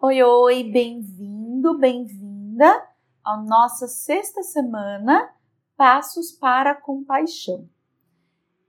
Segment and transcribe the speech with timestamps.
[0.00, 2.88] Oi, oi, bem-vindo, bem-vinda
[3.24, 5.34] à nossa sexta semana
[5.76, 7.68] Passos para a Compaixão.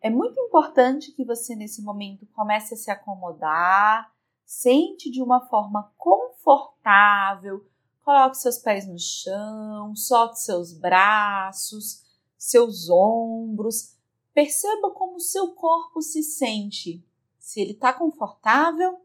[0.01, 4.11] É muito importante que você, nesse momento, comece a se acomodar,
[4.43, 7.63] sente de uma forma confortável,
[8.03, 12.03] coloque seus pés no chão, solte seus braços,
[12.39, 13.95] seus ombros,
[14.33, 17.05] perceba como seu corpo se sente,
[17.37, 18.99] se ele está confortável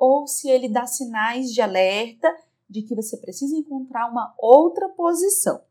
[0.00, 2.26] ou se ele dá sinais de alerta
[2.66, 5.62] de que você precisa encontrar uma outra posição.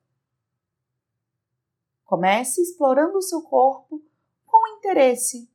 [2.06, 4.00] Comece explorando o seu corpo
[4.46, 5.52] com interesse,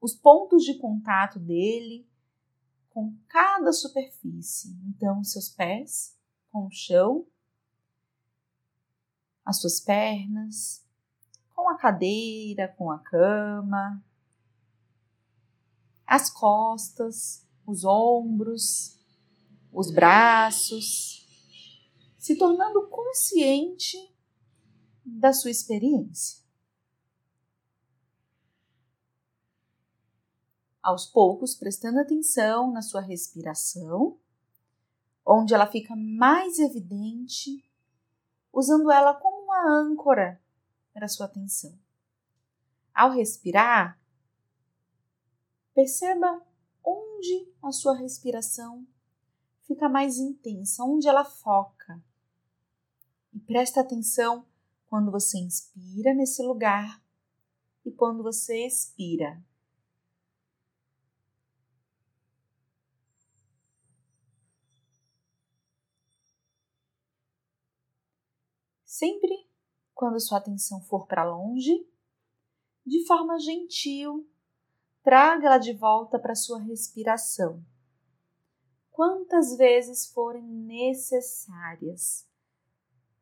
[0.00, 2.08] os pontos de contato dele
[2.88, 4.74] com cada superfície.
[4.86, 6.16] Então, seus pés
[6.50, 7.26] com o chão,
[9.44, 10.82] as suas pernas,
[11.54, 14.02] com a cadeira, com a cama,
[16.06, 18.98] as costas, os ombros,
[19.72, 21.26] os braços,
[22.16, 23.96] se tornando consciente
[25.04, 26.44] da sua experiência.
[30.82, 34.18] Aos poucos, prestando atenção na sua respiração,
[35.24, 37.68] onde ela fica mais evidente,
[38.52, 40.40] usando ela como uma âncora
[40.92, 41.76] para a sua atenção.
[42.94, 44.00] Ao respirar,
[45.74, 46.40] perceba
[47.16, 48.86] onde a sua respiração
[49.62, 52.02] fica mais intensa, onde ela foca.
[53.32, 54.46] E presta atenção
[54.86, 57.02] quando você inspira nesse lugar
[57.84, 59.42] e quando você expira.
[68.84, 69.46] Sempre
[69.94, 71.86] quando sua atenção for para longe,
[72.84, 74.26] de forma gentil,
[75.06, 77.64] traga-la de volta para sua respiração.
[78.90, 82.28] Quantas vezes forem necessárias,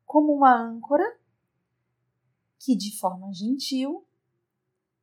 [0.03, 1.05] como uma âncora
[2.57, 4.03] que, de forma gentil,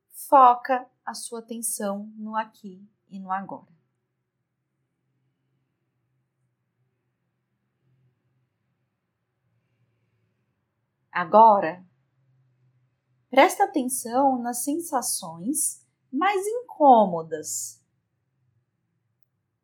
[0.09, 3.71] foca a sua atenção no aqui e no agora.
[11.09, 11.81] Agora,
[13.29, 15.82] presta atenção nas sensações
[16.13, 17.81] mais incômodas.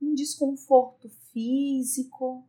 [0.02, 2.44] Um desconforto físico,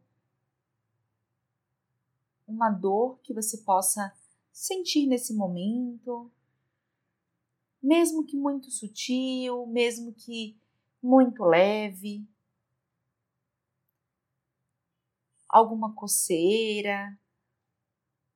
[2.48, 4.16] uma dor que você possa
[4.50, 6.32] sentir nesse momento,
[7.82, 10.58] mesmo que muito sutil, mesmo que
[11.02, 12.26] muito leve.
[15.46, 17.18] Alguma coceira.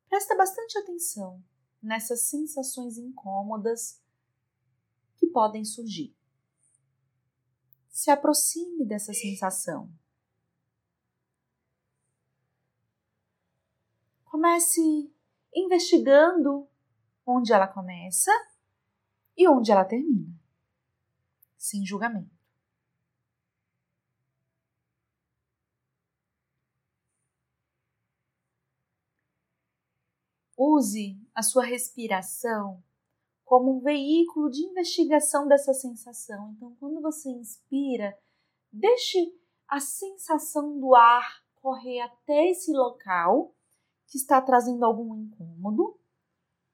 [0.09, 1.43] Presta bastante atenção
[1.83, 4.04] nessas sensações incômodas
[5.35, 6.17] podem surgir.
[7.91, 9.93] Se aproxime dessa sensação.
[14.25, 15.13] Comece
[15.53, 16.69] investigando
[17.27, 18.31] onde ela começa
[19.37, 20.33] e onde ela termina,
[21.57, 22.33] sem julgamento.
[30.57, 32.81] Use a sua respiração
[33.45, 36.53] como um veículo de investigação dessa sensação.
[36.57, 38.17] Então, quando você inspira,
[38.73, 39.19] deixe
[39.69, 43.55] a sensação do ar correr até esse local
[44.07, 45.99] que está trazendo algum incômodo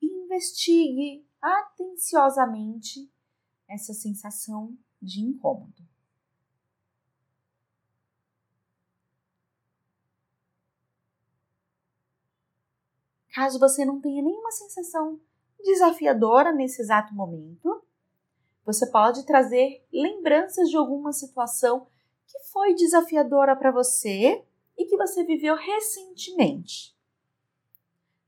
[0.01, 3.11] e investigue atenciosamente
[3.69, 5.89] essa sensação de incômodo.
[13.33, 15.21] Caso você não tenha nenhuma sensação
[15.63, 17.83] desafiadora nesse exato momento.
[18.65, 21.87] Você pode trazer lembranças de alguma situação
[22.27, 24.45] que foi desafiadora para você
[24.79, 26.97] e que você viveu recentemente.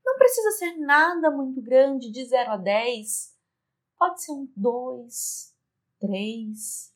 [0.04, 3.37] Não precisa ser nada muito grande, de 0 a 10.
[3.97, 5.54] Pode ser um 2,
[6.00, 6.93] 3.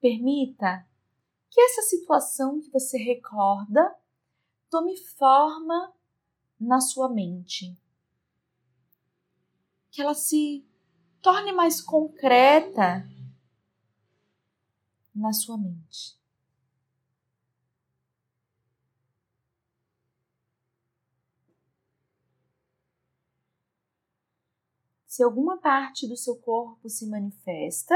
[0.00, 0.86] Permita
[1.50, 3.97] que essa situação que você recorda
[4.70, 5.92] tome forma
[6.60, 7.76] na sua mente.
[9.90, 10.66] Que ela se
[11.20, 13.08] torne mais concreta
[15.14, 16.18] na sua mente.
[25.06, 27.94] Se alguma parte do seu corpo se manifesta,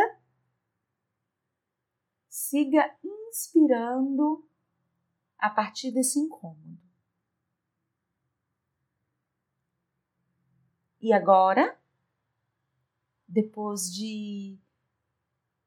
[2.29, 4.45] siga inspirando
[5.43, 6.79] a partir desse incômodo.
[11.01, 11.77] E agora,
[13.27, 14.57] depois de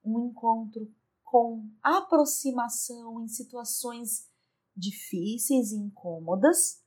[0.02, 0.90] um encontro
[1.26, 4.32] com aproximação em situações
[4.74, 6.82] difíceis e incômodas,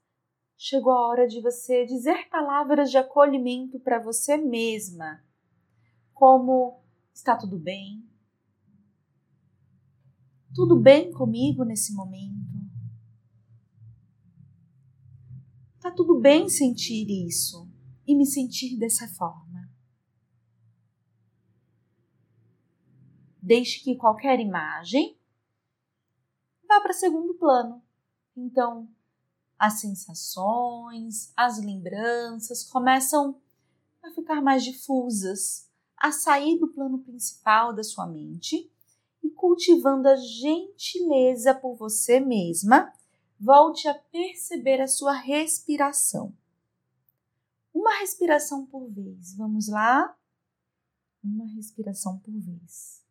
[0.57, 5.23] chegou a hora de você dizer palavras de acolhimento para você mesma,
[6.15, 6.83] como
[7.13, 8.03] está tudo bem?
[10.55, 12.68] Tudo bem comigo nesse momento?
[15.89, 17.67] Tá tudo bem sentir isso
[18.07, 19.71] e me sentir dessa forma.
[23.41, 25.19] Deixe que qualquer imagem
[26.69, 27.83] vá para segundo plano.
[28.37, 28.87] Então,
[29.59, 33.41] as sensações, as lembranças começam
[34.03, 38.71] a ficar mais difusas, a sair do plano principal da sua mente
[39.23, 42.93] e cultivando a gentileza por você mesma,
[43.39, 46.37] volte a perceber a sua respiração.
[47.73, 49.35] Uma respiração por vez.
[49.37, 50.19] Vamos lá?
[51.23, 53.05] Uma respiração por vez.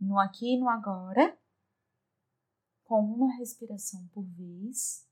[0.00, 1.38] No aqui e no agora,
[2.84, 5.06] com uma respiração por vez,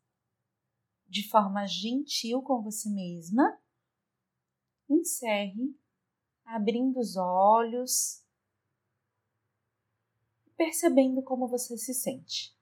[1.07, 3.59] de forma gentil com você mesma,
[4.89, 5.79] encerre
[6.45, 8.25] abrindo os olhos,
[10.59, 12.58] percebendo como você se sente.